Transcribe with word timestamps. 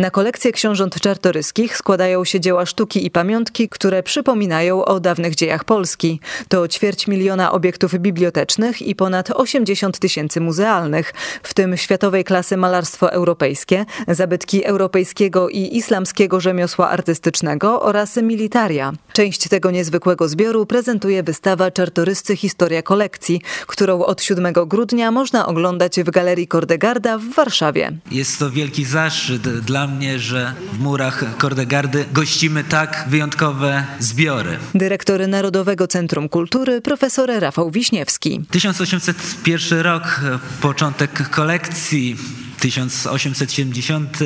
Na 0.00 0.10
kolekcję 0.10 0.52
książąt 0.52 1.00
czartoryskich 1.00 1.76
składają 1.76 2.24
się 2.24 2.40
dzieła 2.40 2.66
sztuki 2.66 3.06
i 3.06 3.10
pamiątki, 3.10 3.68
które 3.68 4.02
przypominają 4.02 4.84
o 4.84 5.00
dawnych 5.00 5.34
dziejach 5.34 5.64
Polski. 5.64 6.20
To 6.48 6.68
ćwierć 6.68 7.06
miliona 7.06 7.52
obiektów 7.52 7.94
bibliotecznych 7.94 8.82
i 8.82 8.94
ponad 8.94 9.30
80 9.30 9.98
tysięcy 9.98 10.40
muzealnych, 10.40 11.14
w 11.42 11.54
tym 11.54 11.76
światowej 11.76 12.24
klasy 12.24 12.56
malarstwo 12.56 13.12
europejskie, 13.12 13.84
zabytki 14.08 14.64
europejskiego 14.64 15.48
i 15.48 15.76
islamskiego 15.76 16.40
rzemiosła 16.40 16.90
artystycznego 16.90 17.82
oraz 17.82 18.16
militaria. 18.16 18.92
Część 19.12 19.48
tego 19.48 19.70
niezwykłego 19.70 20.28
zbioru 20.28 20.66
prezentuje 20.66 21.22
wystawa 21.22 21.70
Czartoryscy 21.70 22.36
Historia 22.36 22.82
Kolekcji, 22.82 23.40
którą 23.66 24.02
od 24.02 24.22
7 24.22 24.52
grudnia 24.66 25.10
można 25.10 25.46
oglądać 25.46 26.00
w 26.00 26.10
Galerii 26.10 26.46
Kordegarda 26.46 27.18
w 27.18 27.34
Warszawie. 27.34 27.92
Jest 28.10 28.38
to 28.38 28.50
wielki 28.50 28.84
zaszczyt 28.84 29.42
dla 29.42 29.89
mnie, 29.90 30.18
że 30.18 30.54
w 30.72 30.78
murach 30.78 31.24
Kordegardy 31.38 32.04
gościmy 32.12 32.64
tak 32.64 33.04
wyjątkowe 33.08 33.84
zbiory. 33.98 34.58
Dyrektor 34.74 35.28
Narodowego 35.28 35.86
Centrum 35.86 36.28
Kultury 36.28 36.80
profesor 36.80 37.30
Rafał 37.40 37.70
Wiśniewski. 37.70 38.40
1801 38.50 39.80
rok, 39.80 40.20
początek 40.60 41.30
kolekcji, 41.30 42.16
1870, 42.60 44.18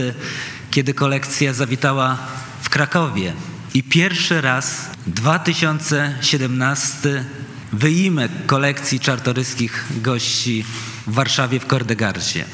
kiedy 0.71 0.95
kolekcja 0.95 1.53
zawitała 1.53 2.19
w 2.63 2.69
Krakowie. 2.69 3.33
I 3.75 3.83
pierwszy 3.83 4.41
raz 4.41 4.77
2017 5.07 7.25
wyimek 7.73 8.33
kolekcji 8.47 9.01
czartoryskich 9.01 9.85
gości 10.03 10.65
w 11.07 11.15
Warszawie 11.15 11.61
w 11.61 11.67
Kordegardzie. 11.67 12.45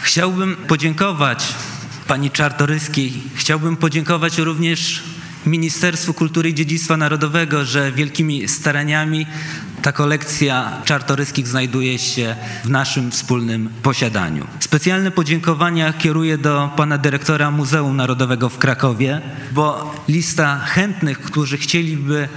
Chciałbym 0.00 0.56
podziękować 0.56 1.44
pani 2.10 2.30
Czartoryskiej. 2.30 3.12
Chciałbym 3.34 3.76
podziękować 3.76 4.38
również 4.38 5.02
Ministerstwu 5.46 6.14
Kultury 6.14 6.50
i 6.50 6.54
Dziedzictwa 6.54 6.96
Narodowego, 6.96 7.64
że 7.64 7.92
wielkimi 7.92 8.48
staraniami 8.48 9.26
ta 9.82 9.92
kolekcja 9.92 10.82
czartoryskich 10.84 11.48
znajduje 11.48 11.98
się 11.98 12.36
w 12.64 12.68
naszym 12.68 13.10
wspólnym 13.10 13.70
posiadaniu. 13.82 14.46
Specjalne 14.60 15.10
podziękowania 15.10 15.92
kieruję 15.92 16.38
do 16.38 16.70
pana 16.76 16.98
dyrektora 16.98 17.50
Muzeum 17.50 17.96
Narodowego 17.96 18.48
w 18.48 18.58
Krakowie, 18.58 19.20
bo 19.52 19.94
lista 20.08 20.58
chętnych, 20.58 21.20
którzy 21.20 21.58
chcieliby, 21.58 22.28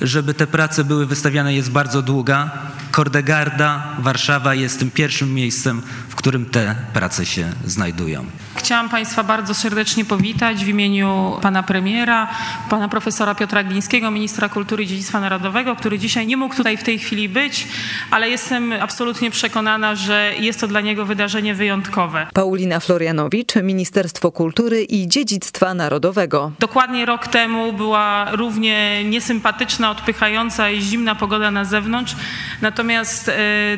żeby 0.00 0.34
te 0.34 0.46
prace 0.46 0.84
były 0.84 1.06
wystawiane 1.06 1.54
jest 1.54 1.70
bardzo 1.70 2.02
długa. 2.02 2.50
Kordegarda, 2.90 3.96
Warszawa 3.98 4.54
jest 4.54 4.78
tym 4.78 4.90
pierwszym 4.90 5.34
miejscem, 5.34 5.82
w 6.08 6.14
którym 6.14 6.46
te 6.46 6.76
prace 6.92 7.26
się 7.26 7.52
znajdują. 7.64 8.26
Chciałam 8.66 8.88
Państwa 8.88 9.22
bardzo 9.22 9.54
serdecznie 9.54 10.04
powitać 10.04 10.64
w 10.64 10.68
imieniu 10.68 11.38
Pana 11.42 11.62
Premiera, 11.62 12.28
Pana 12.70 12.88
Profesora 12.88 13.34
Piotra 13.34 13.64
Glińskiego, 13.64 14.10
Ministra 14.10 14.48
Kultury 14.48 14.84
i 14.84 14.86
Dziedzictwa 14.86 15.20
Narodowego, 15.20 15.76
który 15.76 15.98
dzisiaj 15.98 16.26
nie 16.26 16.36
mógł 16.36 16.54
tutaj 16.54 16.76
w 16.76 16.82
tej 16.82 16.98
chwili 16.98 17.28
być, 17.28 17.68
ale 18.10 18.30
jestem 18.30 18.72
absolutnie 18.72 19.30
przekonana, 19.30 19.94
że 19.94 20.32
jest 20.38 20.60
to 20.60 20.68
dla 20.68 20.80
niego 20.80 21.06
wydarzenie 21.06 21.54
wyjątkowe. 21.54 22.26
Paulina 22.34 22.80
Florianowicz, 22.80 23.54
Ministerstwo 23.62 24.32
Kultury 24.32 24.82
i 24.82 25.08
Dziedzictwa 25.08 25.74
Narodowego. 25.74 26.52
Dokładnie 26.58 27.06
rok 27.06 27.26
temu 27.26 27.72
była 27.72 28.26
równie 28.30 29.04
niesympatyczna, 29.04 29.90
odpychająca 29.90 30.70
i 30.70 30.80
zimna 30.80 31.14
pogoda 31.14 31.50
na 31.50 31.64
zewnątrz, 31.64 32.16
natomiast 32.62 33.28
e, 33.28 33.34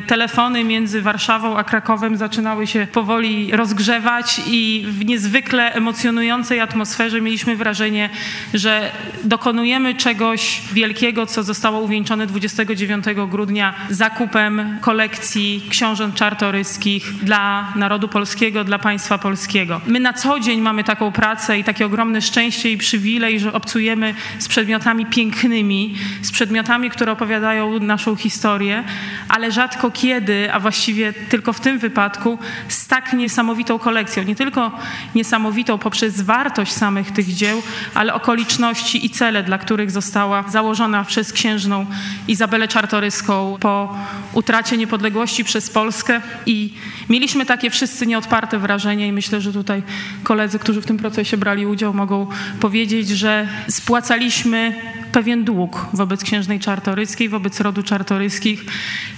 telefony 0.07 0.63
między 0.63 1.01
Warszawą 1.01 1.57
a 1.57 1.63
Krakowem 1.63 2.17
zaczynały 2.17 2.67
się 2.67 2.87
powoli 2.93 3.51
rozgrzewać 3.51 4.41
i 4.47 4.78
w 4.87 5.05
niezwykle 5.05 5.73
emocjonującej 5.73 6.59
atmosferze 6.59 7.21
mieliśmy 7.21 7.55
wrażenie, 7.55 8.09
że 8.53 8.91
dokonujemy 9.23 9.95
czegoś 9.95 10.61
wielkiego, 10.73 11.25
co 11.25 11.43
zostało 11.43 11.79
uwieńczone 11.79 12.27
29 12.27 13.05
grudnia 13.29 13.73
zakupem 13.89 14.77
kolekcji 14.81 15.65
książąt 15.69 16.15
czartoryskich 16.15 17.23
dla 17.23 17.73
narodu 17.75 18.07
polskiego, 18.07 18.63
dla 18.63 18.79
państwa 18.79 19.17
polskiego. 19.17 19.81
My 19.87 19.99
na 19.99 20.13
co 20.13 20.39
dzień 20.39 20.61
mamy 20.61 20.83
taką 20.83 21.11
pracę 21.11 21.59
i 21.59 21.63
takie 21.63 21.85
ogromne 21.85 22.21
szczęście 22.21 22.71
i 22.71 22.77
przywilej, 22.77 23.39
że 23.39 23.53
obcujemy 23.53 24.13
z 24.39 24.47
przedmiotami 24.47 25.05
pięknymi, 25.05 25.95
z 26.21 26.31
przedmiotami, 26.31 26.89
które 26.89 27.11
opowiadają 27.11 27.79
naszą 27.79 28.15
historię, 28.15 28.83
ale 29.29 29.51
rzadko 29.51 29.91
kiedy, 29.91 30.53
a 30.53 30.59
właściwie 30.59 31.13
tylko 31.13 31.53
w 31.53 31.59
tym 31.59 31.79
wypadku, 31.79 32.39
z 32.67 32.87
tak 32.87 33.13
niesamowitą 33.13 33.79
kolekcją. 33.79 34.23
Nie 34.23 34.35
tylko 34.35 34.68
niesamowitą 35.15 35.77
poprzez 35.77 36.21
wartość 36.21 36.71
samych 36.71 37.11
tych 37.11 37.33
dzieł, 37.33 37.61
ale 37.93 38.13
okoliczności 38.13 39.05
i 39.05 39.09
cele, 39.09 39.43
dla 39.43 39.57
których 39.57 39.91
została 39.91 40.43
założona 40.49 41.03
przez 41.03 41.33
księżną 41.33 41.85
Izabelę 42.27 42.67
Czartoryską 42.67 43.57
po 43.59 43.95
utracie 44.33 44.77
niepodległości 44.77 45.43
przez 45.43 45.69
Polskę. 45.69 46.21
I 46.45 46.73
mieliśmy 47.09 47.45
takie 47.45 47.69
wszyscy 47.69 48.07
nieodparte 48.07 48.59
wrażenie 48.59 49.07
i 49.07 49.11
myślę, 49.11 49.41
że 49.41 49.53
tutaj 49.53 49.83
koledzy, 50.23 50.59
którzy 50.59 50.81
w 50.81 50.85
tym 50.85 50.97
procesie 50.97 51.37
brali 51.37 51.65
udział 51.65 51.93
mogą 51.93 52.27
powiedzieć, 52.59 53.09
że 53.09 53.47
spłacaliśmy 53.67 54.75
pewien 55.11 55.43
dług 55.43 55.85
wobec 55.93 56.23
księżnej 56.23 56.59
Czartoryskiej, 56.59 57.29
wobec 57.29 57.59
rodu 57.59 57.83
Czartoryskich 57.83 58.65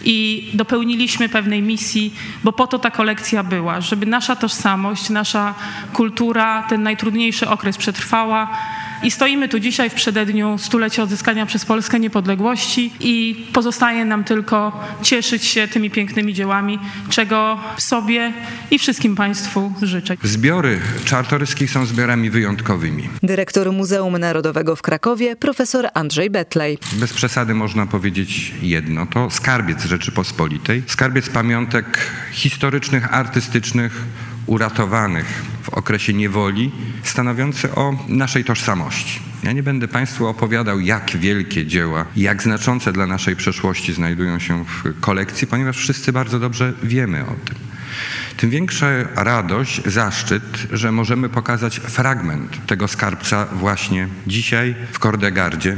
i 0.04 0.50
dopełniliśmy 0.54 1.30
pewnej 1.30 1.62
misji, 1.62 2.14
bo 2.44 2.54
po 2.54 2.68
to 2.68 2.80
ta 2.80 2.92
kolekcja 2.92 3.44
była, 3.44 3.82
żeby 3.82 4.06
nasza 4.06 4.36
tożsamość, 4.36 5.10
nasza 5.10 5.54
kultura 5.94 6.64
ten 6.70 6.84
najtrudniejszy 6.84 7.50
okres 7.50 7.78
przetrwała 7.78 8.58
i 9.04 9.12
stoimy 9.12 9.50
tu 9.50 9.60
dzisiaj 9.60 9.90
w 9.90 9.94
przededniu 9.94 10.58
stulecia 10.58 11.04
odzyskania 11.04 11.46
przez 11.46 11.66
Polskę 11.66 12.00
niepodległości 12.00 12.92
i 13.00 13.46
pozostaje 13.54 14.06
nam 14.06 14.24
tylko 14.24 14.86
cieszyć 15.02 15.46
się 15.46 15.68
tymi 15.68 15.90
pięknymi 15.90 16.34
dziełami, 16.34 16.80
czego 17.10 17.60
sobie 17.78 18.34
i 18.72 18.80
wszystkim 18.80 19.16
Państwu 19.16 19.74
życzę. 19.82 20.18
Zbiory 20.24 20.80
czartoryskich 21.06 21.72
są 21.72 21.86
zbiorami 21.86 22.30
wyjątkowymi. 22.30 23.10
Dyrektor 23.24 23.72
Muzeum 23.74 24.18
Narodowego 24.18 24.76
w 24.76 24.82
Krakowie, 24.82 25.36
profesor 25.36 25.88
Andrzej 25.94 26.30
Betlej. 26.30 26.78
Bez 26.94 27.14
przesady 27.14 27.54
można 27.54 27.86
powiedzieć 27.86 28.54
jedno. 28.62 29.06
To 29.06 29.30
skarbiec 29.30 29.86
Rzeczypospolitej, 29.86 30.84
skarbiec 30.88 31.30
pamiątek 31.30 31.86
historycznych, 32.32 33.14
artystycznych, 33.14 34.02
uratowanych 34.48 35.44
okresie 35.72 36.14
niewoli, 36.14 36.72
stanowiący 37.04 37.76
o 37.76 37.98
naszej 38.08 38.44
tożsamości. 38.44 39.20
Ja 39.44 39.52
nie 39.52 39.64
będę 39.64 39.88
Państwu 39.88 40.28
opowiadał, 40.28 40.80
jak 40.80 41.18
wielkie 41.18 41.66
dzieła, 41.66 42.06
jak 42.16 42.44
znaczące 42.44 42.94
dla 42.94 43.08
naszej 43.08 43.36
przeszłości 43.36 43.94
znajdują 43.94 44.40
się 44.40 44.66
w 44.66 45.00
kolekcji, 45.00 45.48
ponieważ 45.48 45.78
wszyscy 45.78 46.14
bardzo 46.14 46.40
dobrze 46.40 46.74
wiemy 46.84 47.22
o 47.22 47.36
tym. 47.46 47.56
Tym 48.38 48.50
większa 48.50 48.88
radość, 49.16 49.82
zaszczyt, 49.86 50.68
że 50.72 50.92
możemy 50.92 51.30
pokazać 51.30 51.80
fragment 51.80 52.66
tego 52.66 52.88
skarbca 52.88 53.46
właśnie 53.46 54.08
dzisiaj 54.28 54.76
w 54.92 55.00
Kordegardzie. 55.00 55.78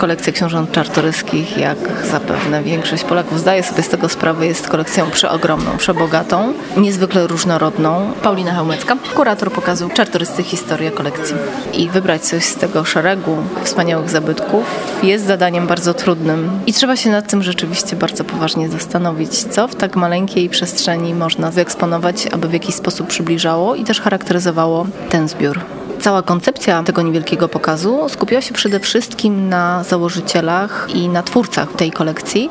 Kolekcja 0.00 0.32
książąt 0.32 0.72
czartoryskich, 0.72 1.58
jak 1.58 1.78
zapewne 2.10 2.62
większość 2.62 3.04
Polaków 3.04 3.40
zdaje 3.40 3.62
sobie 3.62 3.82
z 3.82 3.88
tego 3.88 4.08
sprawę, 4.08 4.46
jest 4.46 4.68
kolekcją 4.68 5.10
przeogromną, 5.10 5.76
przebogatą, 5.76 6.52
niezwykle 6.76 7.26
różnorodną. 7.26 8.12
Paulina 8.22 8.52
Hełmecka, 8.54 8.96
kurator 9.14 9.52
pokazu 9.52 9.88
Czartoryscy 9.94 10.42
Historia 10.42 10.90
kolekcji. 10.90 11.36
I 11.72 11.88
wybrać 11.88 12.22
coś 12.22 12.44
z 12.44 12.54
tego 12.54 12.84
szeregu 12.84 13.36
wspaniałych 13.64 14.10
zabytków 14.10 14.64
jest 15.02 15.26
zadaniem 15.26 15.66
bardzo 15.66 15.94
trudnym 15.94 16.50
i 16.66 16.72
trzeba 16.72 16.96
się 16.96 17.10
nad 17.10 17.30
tym 17.30 17.42
rzeczywiście 17.42 17.96
bardzo 17.96 18.24
poważnie 18.24 18.68
zastanowić, 18.68 19.44
co 19.44 19.68
w 19.68 19.74
tak 19.74 19.96
maleńkiej 19.96 20.48
przestrzeni 20.48 21.14
można 21.14 21.50
wyeksponować, 21.50 22.26
aby 22.26 22.48
w 22.48 22.52
jakiś 22.52 22.74
sposób 22.74 23.06
przybliżało 23.06 23.74
i 23.74 23.84
też 23.84 24.00
charakteryzowało 24.00 24.86
ten 25.10 25.28
zbiór. 25.28 25.79
Cała 26.00 26.22
koncepcja 26.22 26.82
tego 26.82 27.02
niewielkiego 27.02 27.48
pokazu 27.48 28.08
skupiła 28.08 28.40
się 28.40 28.54
przede 28.54 28.80
wszystkim 28.80 29.48
na 29.48 29.84
założycielach 29.84 30.88
i 30.94 31.08
na 31.08 31.22
twórcach 31.22 31.72
tej 31.72 31.90
kolekcji. 31.90 32.50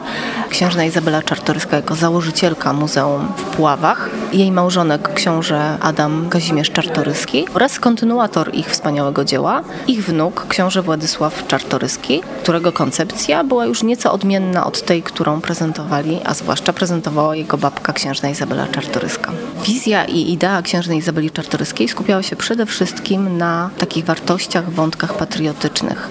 Księżna 0.50 0.86
Izabela 0.86 1.22
Czartoryska 1.22 1.75
jako 1.75 1.96
założycielka 1.96 2.74
Muzeum 2.74 3.28
w 3.38 3.44
Puławach, 3.44 4.10
jej 4.34 4.51
małżonek 4.51 5.13
książę 5.13 5.78
Adam 5.81 6.30
Kazimierz 6.30 6.72
Czartoryski 6.72 7.46
oraz 7.54 7.80
kontynuator 7.80 8.56
ich 8.56 8.69
wspaniałego 8.72 9.25
dzieła, 9.25 9.62
ich 9.88 10.06
wnuk 10.06 10.45
książę 10.50 10.81
Władysław 10.81 11.48
Czartoryski, 11.48 12.22
którego 12.44 12.72
koncepcja 12.72 13.44
była 13.44 13.66
już 13.66 13.84
nieco 13.84 14.12
odmienna 14.13 14.66
od 14.66 14.81
tej, 14.81 15.04
którą 15.04 15.42
prezentowali, 15.42 16.19
a 16.25 16.34
zwłaszcza 16.34 16.74
prezentowała 16.74 17.36
jego 17.36 17.57
babka 17.57 17.94
księżna 17.94 18.30
Izabela 18.30 18.68
Czartoryska. 18.68 19.31
Wizja 19.66 20.06
i 20.06 20.31
idea 20.31 20.62
księżnej 20.62 20.98
Izabeli 20.98 21.31
Czartoryskiej 21.31 21.88
skupiała 21.88 22.24
się 22.24 22.36
przede 22.36 22.66
wszystkim 22.66 23.39
na 23.40 23.70
takich 23.78 24.06
wartościach, 24.06 24.70
wątkach 24.70 25.14
patriotycznych. 25.18 26.10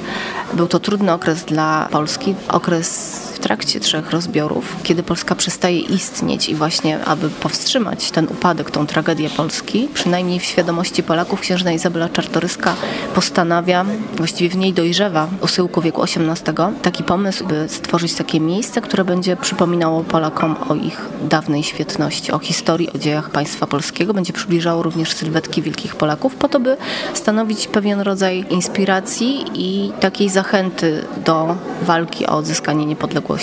Był 0.55 0.67
to 0.67 0.81
trudny 0.81 1.13
okres 1.13 1.45
dla 1.45 1.89
Polski, 1.91 2.35
okres 2.49 3.28
trakcie 3.49 3.81
trzech 3.81 4.11
rozbiorów, 4.11 4.77
kiedy 4.83 5.03
Polska 5.03 5.35
przestaje 5.35 5.79
istnieć 5.79 6.49
i 6.49 6.55
właśnie, 6.55 7.05
aby 7.05 7.31
powstrzymać 7.31 8.11
ten 8.11 8.25
upadek, 8.25 8.71
tą 8.71 8.87
tragedię 8.87 9.31
Polski, 9.31 9.89
przynajmniej 9.95 10.41
w 10.41 10.45
świadomości 10.45 11.03
Polaków, 11.03 11.41
księżna 11.41 11.73
Izabela 11.73 12.09
Czartoryska 12.09 12.75
postanawia, 13.15 13.85
właściwie 14.17 14.50
w 14.50 14.56
niej 14.56 14.73
dojrzewa 14.73 15.29
u 15.41 15.47
syłku 15.47 15.81
wieku 15.81 16.03
XVIII, 16.03 16.55
taki 16.83 17.05
pomysł, 17.05 17.47
by 17.47 17.69
stworzyć 17.69 18.15
takie 18.15 18.41
miejsce, 18.41 18.81
które 18.81 19.05
będzie 19.05 19.37
przypominało 19.37 20.05
Polakom 20.05 20.56
o 20.69 20.75
ich 20.75 21.06
dawnej 21.23 21.62
świetności, 21.62 22.33
o 22.33 22.39
historii, 22.39 22.93
o 22.93 22.99
dziejach 22.99 23.31
państwa 23.31 23.67
polskiego, 23.67 24.15
będzie 24.15 24.33
przybliżało 24.33 24.83
również 24.83 25.12
sylwetki 25.12 25.62
wielkich 25.62 25.97
Polaków, 25.97 26.35
po 26.35 26.49
to, 26.49 26.61
by 26.61 26.77
stanowić 27.15 27.67
pewien 27.67 28.01
rodzaj 28.01 28.44
inspiracji 28.51 29.44
i 29.55 29.93
takiej 30.01 30.29
zachęty 30.29 31.05
do 31.25 31.56
walki 31.83 32.27
o 32.27 32.37
odzyskanie 32.37 32.87
niepodległości 32.87 33.38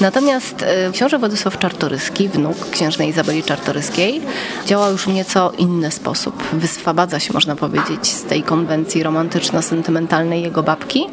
Natomiast 0.00 0.62
e, 0.62 0.90
książę 0.92 1.18
Władysław 1.18 1.58
Czartoryski, 1.58 2.28
wnuk 2.28 2.70
księżnej 2.70 3.08
Izabeli 3.08 3.42
Czartoryskiej, 3.42 4.20
działa 4.66 4.88
już 4.88 5.04
w 5.04 5.08
nieco 5.08 5.52
inny 5.58 5.90
sposób. 5.90 6.42
Wyswabadza 6.52 7.20
się, 7.20 7.32
można 7.32 7.56
powiedzieć, 7.56 8.06
z 8.06 8.22
tej 8.22 8.42
konwencji 8.42 9.02
romantyczno-sentymentalnej 9.02 10.42
jego 10.42 10.62
babki 10.62 11.06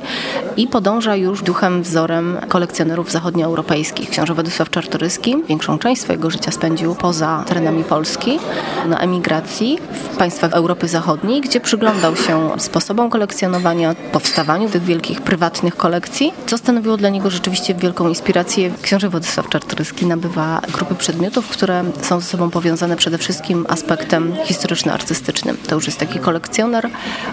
i 0.58 0.68
podąża 0.68 1.16
już 1.16 1.42
duchem, 1.42 1.84
wzorem 1.84 2.38
kolekcjonerów 2.48 3.12
zachodnioeuropejskich. 3.12 4.10
Książę 4.10 4.34
Władysław 4.34 4.70
Czartoryski 4.70 5.36
większą 5.48 5.80
część 5.80 6.02
swojego 6.02 6.30
życia 6.30 6.52
spędził 6.52 6.96
poza 6.96 7.44
terenami 7.48 7.84
Polski, 7.84 8.40
na 8.86 9.00
emigracji 9.00 9.80
w 9.92 10.18
państwach 10.18 10.54
Europy 10.54 10.88
Zachodniej, 10.88 11.42
gdzie 11.42 11.60
przyglądał 11.60 12.16
się 12.16 12.50
sposobom 12.58 13.10
kolekcjonowania, 13.10 13.96
powstawaniu 14.12 14.70
tych 14.70 14.84
wielkich 14.84 15.22
prywatnych 15.22 15.76
kolekcji, 15.76 16.34
co 16.46 16.58
stanowiło 16.58 16.98
dla 16.98 17.10
niego 17.10 17.30
rzeczywiście 17.30 17.76
wielką 17.76 18.08
inspirację 18.18 18.72
książę 18.82 19.10
Władysław 19.10 19.50
Czartoryski 19.50 20.06
nabywa 20.06 20.62
grupy 20.74 20.96
przedmiotów, 20.96 21.48
które 21.48 21.84
są 22.02 22.20
ze 22.20 22.26
sobą 22.26 22.50
powiązane 22.50 22.96
przede 22.96 23.18
wszystkim 23.18 23.66
aspektem 23.70 24.34
historyczno-artystycznym. 24.46 25.58
To 25.68 25.76
już 25.76 25.86
jest 25.86 26.00
taki 26.00 26.20
kolekcjoner, 26.20 26.90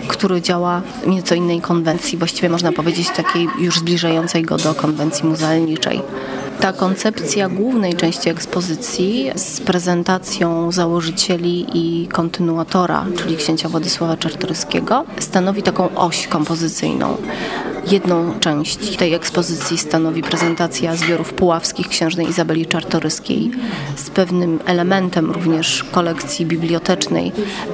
który 0.08 0.42
działa 0.42 0.82
w 1.02 1.06
nieco 1.06 1.34
innej 1.34 1.60
konwencji, 1.60 2.18
właściwie 2.18 2.48
można 2.48 2.72
powiedzieć 2.72 3.10
takiej 3.10 3.48
już 3.58 3.78
zbliżającej 3.78 4.42
go 4.42 4.56
do 4.56 4.74
konwencji 4.74 5.24
muzealniczej. 5.28 6.02
Ta 6.60 6.72
koncepcja 6.72 7.48
głównej 7.48 7.94
części 7.94 8.28
ekspozycji 8.28 9.30
z 9.34 9.60
prezentacją 9.60 10.72
założycieli 10.72 11.66
i 11.74 12.08
kontynuatora, 12.08 13.06
czyli 13.16 13.36
księcia 13.36 13.68
Władysława 13.68 14.16
Czartoryskiego, 14.16 15.04
stanowi 15.18 15.62
taką 15.62 15.94
oś 15.94 16.26
kompozycyjną. 16.26 17.16
Jedną 17.90 18.40
część 18.40 18.96
tej 18.96 19.14
ekspozycji 19.14 19.78
stanowi 19.78 20.22
prezentacja 20.22 20.96
zbiorów 20.96 21.32
puławskich 21.32 21.88
księżnej 21.88 22.28
Izabeli 22.28 22.66
Czartoryskiej 22.66 23.50
z 23.96 24.10
pewnym 24.10 24.60
elementem 24.66 25.30
również 25.30 25.84
kolekcji 25.84 26.46
bibliotecznej 26.46 27.32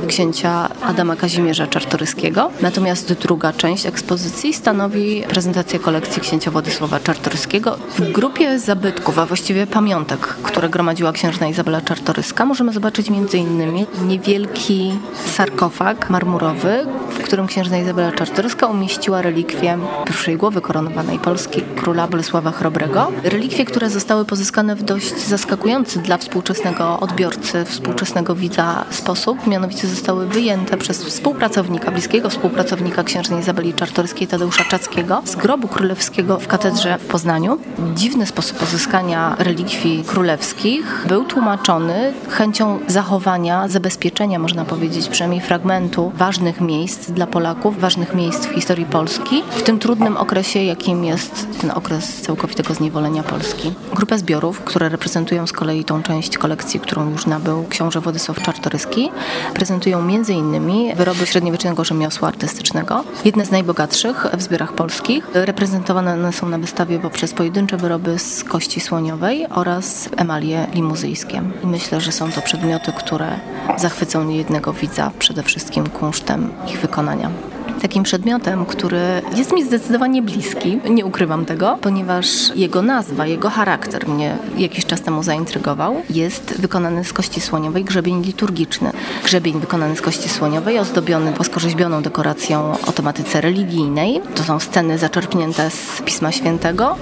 księcia 0.09 0.69
Adama 0.83 1.17
Kazimierza 1.17 1.67
Czartoryskiego. 1.67 2.51
Natomiast 2.61 3.13
druga 3.13 3.53
część 3.53 3.87
ekspozycji 3.87 4.55
stanowi 4.55 5.23
prezentację 5.29 5.79
kolekcji 5.79 6.23
księcia 6.23 6.51
Władysława 6.51 7.01
Czartoryskiego. 7.01 7.79
W 7.99 8.13
grupie 8.13 8.59
zabytków, 8.59 9.19
a 9.19 9.27
właściwie 9.27 9.67
pamiątek, 9.67 10.21
które 10.21 10.69
gromadziła 10.69 11.13
księżna 11.13 11.49
Izabela 11.49 11.81
Czartoryska, 11.81 12.45
możemy 12.47 12.73
zobaczyć 12.73 13.09
m.in. 13.09 13.87
niewielki 14.07 14.93
sarkofag 15.27 16.11
marmurowy, 16.11 16.87
w 17.11 17.19
którym 17.19 17.47
księżna 17.47 17.79
Izabela 17.79 18.13
Czartoryska 18.13 18.67
umieściła 18.67 19.23
relikwie 19.23 19.79
pierwszej 20.07 20.37
głowy 20.37 20.61
koronowanej 20.61 21.19
Polski, 21.19 21.63
króla 21.77 22.07
Bolesława 22.07 22.51
Chrobrego. 22.51 23.13
Relikwie, 23.25 23.65
które 23.65 23.91
zostały 23.91 24.25
pozyskane 24.25 24.77
w 24.77 24.83
dość 24.83 25.27
zaskakujący 25.27 25.99
dla 25.99 26.19
współczesnego 26.19 27.01
odbiorcy, 27.01 27.65
współczesnego 27.65 28.35
widza 28.35 28.85
sposób, 28.91 29.47
mianowicie 29.47 29.89
zostały 29.89 30.27
wyjęte 30.27 30.77
przez 30.77 31.05
współpracownika, 31.05 31.91
bliskiego 31.91 32.31
współpracownika 32.31 33.05
księżnej 33.05 33.41
Izabeli 33.41 33.75
Czartoryskiej 33.75 34.29
Tadeusza 34.29 34.65
Czackiego 34.65 35.23
z 35.25 35.37
grobu 35.37 35.69
królewskiego 35.69 36.39
w 36.39 36.47
katedrze 36.47 36.99
w 36.99 37.07
Poznaniu. 37.07 37.59
Dziwny 37.95 38.27
sposób 38.27 38.59
pozyskania 38.59 39.37
relikwii 39.39 40.05
królewskich 40.05 41.05
był 41.09 41.25
tłumaczony 41.25 42.13
chęcią 42.29 42.79
zachowania, 42.87 43.69
zabezpieczenia, 43.69 44.39
można 44.39 44.65
powiedzieć, 44.65 45.09
przynajmniej 45.09 45.41
fragmentu 45.41 46.13
ważnych 46.15 46.61
miejsc 46.61 47.11
dla 47.11 47.27
Polaków, 47.27 47.81
ważnych 47.81 48.15
miejsc 48.15 48.47
w 48.47 48.55
historii 48.55 48.87
Polski, 48.87 49.43
w 49.51 49.63
tym 49.63 49.79
trudnym 49.91 50.17
okresie, 50.17 50.63
jakim 50.63 51.05
jest 51.05 51.47
ten 51.61 51.71
okres 51.71 52.21
całkowitego 52.21 52.75
zniewolenia 52.75 53.23
Polski. 53.23 53.73
Grupę 53.95 54.19
zbiorów, 54.19 54.61
które 54.61 54.89
reprezentują 54.89 55.47
z 55.47 55.53
kolei 55.53 55.85
tą 55.85 56.03
część 56.03 56.39
kolekcji, 56.39 56.81
którą 56.81 57.11
już 57.11 57.27
nabył 57.27 57.65
książę 57.69 58.01
Władysław 58.01 58.43
Czartoryski, 58.43 59.11
prezentują 59.55 59.99
m.in. 59.99 60.97
wyroby 60.97 61.27
średniowiecznego 61.27 61.85
rzemiosła 61.85 62.29
artystycznego, 62.29 63.05
jedne 63.25 63.47
z 63.47 63.51
najbogatszych 63.51 64.27
w 64.33 64.43
zbiorach 64.43 64.73
polskich. 64.73 65.27
Reprezentowane 65.35 66.13
one 66.13 66.33
są 66.33 66.49
na 66.49 66.59
wystawie 66.59 66.99
poprzez 66.99 67.33
pojedyncze 67.33 67.77
wyroby 67.77 68.19
z 68.19 68.45
kości 68.45 68.81
słoniowej 68.81 69.47
oraz 69.47 70.09
emalie 70.17 70.67
limuzyjskie. 70.75 71.43
I 71.65 71.67
myślę, 71.67 72.01
że 72.01 72.13
są 72.13 72.33
to 72.33 72.43
przedmioty, 72.43 72.93
które 72.93 73.29
zachwycą 73.77 74.25
niejednego 74.25 74.73
widza 74.73 75.11
przede 75.19 75.43
wszystkim 75.43 75.87
kunsztem 75.87 76.51
ich 76.67 76.81
wykonania 76.81 77.31
takim 77.81 78.03
przedmiotem, 78.03 78.67
który 78.67 79.23
jest 79.37 79.53
mi 79.53 79.65
zdecydowanie 79.65 80.23
bliski, 80.23 80.81
nie 80.91 81.07
ukrywam 81.07 81.45
tego, 81.45 81.79
ponieważ 81.81 82.27
jego 82.57 82.83
nazwa, 82.83 83.27
jego 83.27 83.51
charakter 83.51 84.09
mnie 84.09 84.37
jakiś 84.59 84.87
czas 84.87 85.03
temu 85.03 85.23
zaintrygował. 85.23 86.03
Jest 86.11 86.61
wykonany 86.61 87.05
z 87.05 87.13
kości 87.13 87.41
słoniowej 87.41 87.85
grzebień 87.85 88.23
liturgiczny. 88.23 88.91
Grzebień 89.25 89.61
wykonany 89.61 89.97
z 89.97 90.01
kości 90.01 90.29
słoniowej, 90.29 90.79
ozdobiony 90.79 91.33
płaskorzeźbioną 91.33 92.03
dekoracją 92.03 92.73
o 92.87 92.93
tematyce 92.93 93.41
religijnej. 93.41 94.21
To 94.35 94.45
są 94.45 94.61
sceny 94.61 94.99
zaczerpnięte 94.99 95.71
z 95.71 96.03
Pisma 96.05 96.33
Świętego. 96.33 96.97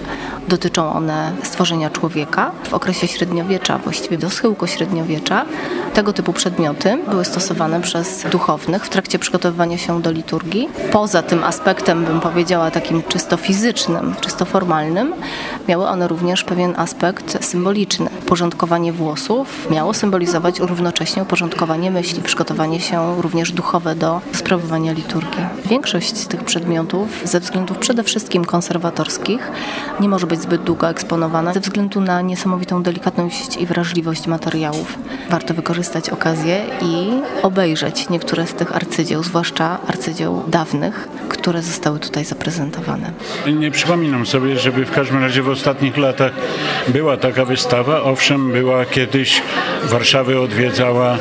Dotyczą 0.49 0.93
one 0.93 1.33
stworzenia 1.43 1.91
człowieka 1.91 2.51
w 2.65 2.75
okresie 2.75 3.09
średniowiecza, 3.09 3.79
właściwie 3.79 4.19
do 4.19 4.31
schyłku 4.31 4.67
średniowiecza. 4.67 5.45
Tego 5.99 6.13
typu 6.13 6.33
przedmioty 6.33 6.99
były 7.09 7.25
stosowane 7.25 7.81
przez 7.81 8.25
duchownych 8.31 8.87
w 8.87 8.89
trakcie 8.89 9.19
przygotowywania 9.19 9.79
się 9.79 10.03
do 10.03 10.11
liturgii. 10.11 10.69
Poza 10.93 11.23
tym 11.23 11.45
aspektem, 11.45 12.05
bym 12.05 12.21
powiedziała, 12.21 12.71
takim 12.71 13.03
czysto 13.03 13.37
fizycznym, 13.37 14.15
czysto 14.21 14.45
formalnym, 14.45 15.15
miały 15.69 15.89
one 15.89 16.09
również 16.09 16.45
pewien 16.45 16.75
aspekt 16.77 17.45
symboliczny. 17.45 18.11
Porządkowanie 18.27 18.93
włosów 18.93 19.71
miało 19.71 19.95
symbolizować 19.95 20.61
równocześnie 20.61 21.23
uporządkowanie 21.23 21.91
myśli, 21.91 22.23
przygotowanie 22.23 22.81
się 22.81 23.23
również 23.23 23.53
duchowe 23.53 23.95
do 23.95 24.21
sprawowania 24.33 24.93
liturgii. 24.93 25.47
Większość 25.65 26.17
z 26.17 26.27
tych 26.27 26.45
przedmiotów, 26.45 27.09
ze 27.25 27.41
względów 27.41 27.79
przede 27.79 28.03
wszystkim 28.03 28.45
konserwatorskich, 28.45 29.51
nie 30.01 30.09
może 30.09 30.27
być 30.27 30.41
zbyt 30.41 30.63
długo 30.63 30.89
eksponowana, 30.89 31.53
ze 31.53 31.61
względu 31.61 32.01
na 32.01 32.21
niesamowitą 32.21 32.83
delikatność 32.83 33.57
i 33.57 33.67
wrażliwość 33.67 34.27
materiałów. 34.27 34.99
Warto 35.31 35.55
wykorzystać 35.55 35.88
okazję 36.13 36.65
i 36.83 37.11
obejrzeć 37.43 38.09
niektóre 38.09 38.47
z 38.47 38.55
tych 38.55 38.77
arcydzieł, 38.77 39.23
zwłaszcza 39.23 39.79
arcydzieł 39.87 40.43
dawnych, 40.49 41.09
które 41.49 41.63
zostały 41.63 41.99
tutaj 41.99 42.25
zaprezentowane. 42.25 43.13
Nie 43.59 43.71
przypominam 43.71 44.27
sobie, 44.27 44.59
żeby 44.59 44.85
w 44.85 44.91
każdym 44.91 45.23
razie 45.23 45.43
w 45.43 45.49
ostatnich 45.49 45.97
latach 45.97 46.33
była 46.89 47.17
taka 47.17 47.45
wystawa. 47.45 48.03
Owszem, 48.03 48.53
była 48.53 48.85
kiedyś 48.85 49.43
Warszawy 49.85 50.41
odwiedzała 50.41 51.19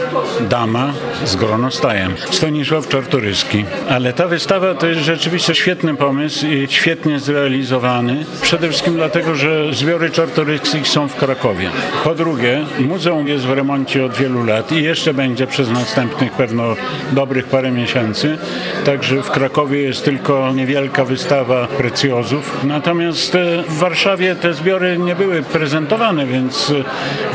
dama 0.49 0.93
z 1.25 1.35
gronostajem, 1.35 2.13
Stanisław 2.31 2.87
Czartoryski. 2.87 3.65
Ale 3.89 4.13
ta 4.13 4.27
wystawa 4.27 4.75
to 4.75 4.87
jest 4.87 5.01
rzeczywiście 5.01 5.55
świetny 5.55 5.95
pomysł 5.95 6.45
i 6.45 6.67
świetnie 6.69 7.19
zrealizowany. 7.19 8.25
Przede 8.41 8.69
wszystkim 8.69 8.93
dlatego, 8.93 9.35
że 9.35 9.73
zbiory 9.73 10.09
Czartoryskich 10.09 10.87
są 10.87 11.07
w 11.07 11.15
Krakowie. 11.15 11.69
Po 12.03 12.15
drugie, 12.15 12.65
muzeum 12.79 13.27
jest 13.27 13.45
w 13.45 13.51
remoncie 13.51 14.05
od 14.05 14.13
wielu 14.13 14.43
lat 14.43 14.71
i 14.71 14.83
jeszcze 14.83 15.13
będzie 15.13 15.47
przez 15.47 15.69
następnych 15.69 16.31
pewno 16.31 16.75
dobrych 17.11 17.45
parę 17.45 17.71
miesięcy. 17.71 18.37
Także 18.85 19.23
w 19.23 19.31
Krakowie 19.31 19.81
jest 19.81 20.05
tylko 20.05 20.16
niewielka 20.55 21.05
wystawa 21.05 21.67
precjozów. 21.67 22.63
Natomiast 22.63 23.35
e, 23.35 23.63
w 23.63 23.77
Warszawie 23.77 24.35
te 24.35 24.53
zbiory 24.53 24.97
nie 24.97 25.15
były 25.15 25.43
prezentowane, 25.43 26.25
więc 26.25 26.69
e, 26.69 26.73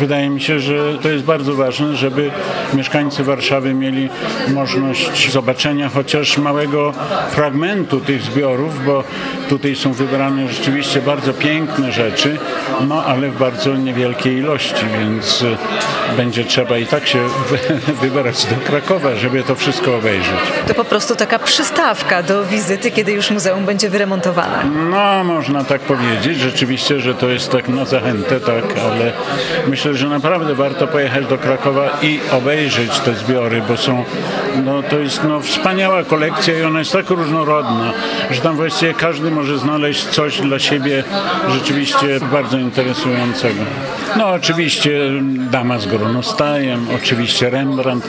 wydaje 0.00 0.30
mi 0.30 0.40
się, 0.40 0.60
że 0.60 0.98
to 0.98 1.08
jest 1.08 1.24
bardzo 1.24 1.54
ważne, 1.54 1.96
żeby 1.96 2.30
mieszkańcy 2.74 3.24
Warszawy 3.24 3.74
mieli 3.74 4.08
możliwość 4.48 5.30
zobaczenia 5.32 5.88
chociaż 5.88 6.38
małego 6.38 6.92
fragmentu 7.30 8.00
tych 8.00 8.22
zbiorów, 8.22 8.84
bo 8.84 9.04
tutaj 9.48 9.76
są 9.76 9.92
wybrane 9.92 10.48
rzeczywiście 10.48 11.00
bardzo 11.00 11.32
piękne 11.32 11.92
rzeczy, 11.92 12.38
no 12.88 13.04
ale 13.04 13.30
w 13.30 13.38
bardzo 13.38 13.76
niewielkiej 13.76 14.36
ilości, 14.36 14.84
więc 15.00 15.42
e, 15.42 16.16
będzie 16.16 16.44
trzeba 16.44 16.78
i 16.78 16.86
tak 16.86 17.06
się 17.06 17.18
wybrać 18.02 18.46
do 18.46 18.56
Krakowa, 18.66 19.14
żeby 19.16 19.42
to 19.42 19.54
wszystko 19.54 19.96
obejrzeć. 19.96 20.40
To 20.68 20.74
po 20.74 20.84
prostu 20.84 21.16
taka 21.16 21.38
przystawka 21.38 22.22
do 22.22 22.44
wizyty 22.44 22.61
wizyty, 22.62 22.90
kiedy 22.90 23.12
już 23.12 23.30
muzeum 23.30 23.66
będzie 23.66 23.90
wyremontowane. 23.90 24.64
No, 24.90 25.24
można 25.24 25.64
tak 25.64 25.80
powiedzieć. 25.80 26.38
Rzeczywiście, 26.38 27.00
że 27.00 27.14
to 27.14 27.28
jest 27.28 27.50
tak 27.50 27.68
na 27.68 27.84
zachętę, 27.84 28.40
tak, 28.40 28.64
ale 28.84 29.12
myślę, 29.68 29.94
że 29.94 30.08
naprawdę 30.08 30.54
warto 30.54 30.86
pojechać 30.86 31.26
do 31.26 31.38
Krakowa 31.38 31.98
i 32.02 32.20
obejrzeć 32.32 33.00
te 33.00 33.14
zbiory, 33.14 33.62
bo 33.68 33.76
są, 33.76 34.04
no 34.64 34.82
to 34.82 34.98
jest 34.98 35.24
no, 35.24 35.40
wspaniała 35.40 36.04
kolekcja 36.04 36.58
i 36.58 36.62
ona 36.62 36.78
jest 36.78 36.92
tak 36.92 37.10
różnorodna, 37.10 37.92
że 38.30 38.40
tam 38.40 38.56
właściwie 38.56 38.94
każdy 38.94 39.30
może 39.30 39.58
znaleźć 39.58 40.04
coś 40.04 40.40
dla 40.40 40.58
siebie 40.58 41.04
rzeczywiście 41.48 42.20
bardzo 42.32 42.58
interesującego. 42.58 43.62
No 44.16 44.28
oczywiście 44.28 44.90
Dama 45.50 45.78
z 45.78 45.86
Gronostajem, 45.86 46.86
oczywiście 46.96 47.50
Rembrandt, 47.50 48.08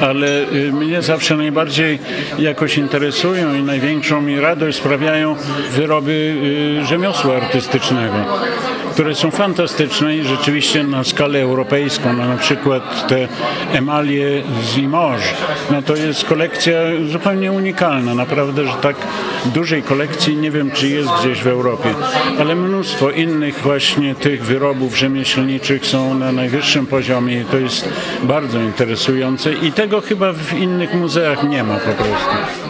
ale 0.00 0.26
y, 0.52 0.72
mnie 0.72 1.02
zawsze 1.02 1.36
najbardziej 1.36 1.98
jakoś 2.38 2.78
interesują 2.78 3.54
i 3.54 3.62
największą 3.62 4.20
mi 4.20 4.40
radość 4.40 4.78
sprawiają 4.78 5.36
wyroby 5.70 6.36
y, 6.82 6.86
rzemiosła 6.86 7.36
artystycznego 7.36 8.16
które 8.90 9.14
są 9.14 9.30
fantastyczne 9.30 10.16
i 10.16 10.24
rzeczywiście 10.24 10.84
na 10.84 11.04
skalę 11.04 11.38
europejską, 11.42 12.12
no 12.12 12.28
na 12.28 12.36
przykład 12.36 13.08
te 13.08 13.28
emalie 13.72 14.42
z 14.62 14.76
Limoges, 14.76 15.34
no 15.70 15.82
to 15.82 15.96
jest 15.96 16.24
kolekcja 16.24 16.72
zupełnie 17.12 17.52
unikalna. 17.52 18.14
Naprawdę, 18.14 18.66
że 18.66 18.72
tak 18.72 18.96
dużej 19.46 19.82
kolekcji 19.82 20.36
nie 20.36 20.50
wiem, 20.50 20.70
czy 20.70 20.88
jest 20.88 21.08
gdzieś 21.20 21.42
w 21.42 21.46
Europie, 21.46 21.94
ale 22.38 22.54
mnóstwo 22.54 23.10
innych 23.10 23.60
właśnie 23.62 24.14
tych 24.14 24.44
wyrobów 24.44 24.98
rzemieślniczych 24.98 25.86
są 25.86 26.14
na 26.14 26.32
najwyższym 26.32 26.86
poziomie 26.86 27.40
i 27.40 27.44
to 27.44 27.56
jest 27.56 27.88
bardzo 28.22 28.60
interesujące 28.60 29.52
i 29.52 29.72
tego 29.72 30.00
chyba 30.00 30.32
w 30.32 30.52
innych 30.52 30.94
muzeach 30.94 31.48
nie 31.48 31.64
ma 31.64 31.74
po 31.74 32.04
prostu. 32.04 32.69